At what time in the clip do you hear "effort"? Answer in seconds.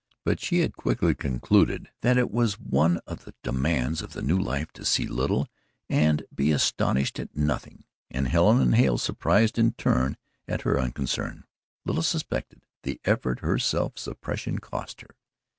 13.05-13.41